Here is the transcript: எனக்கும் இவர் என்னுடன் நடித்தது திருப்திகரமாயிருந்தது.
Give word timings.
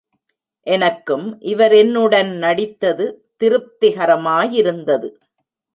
எனக்கும் 0.67 1.39
இவர் 1.41 1.73
என்னுடன் 1.73 2.31
நடித்தது 2.37 3.07
திருப்திகரமாயிருந்தது. 3.41 5.09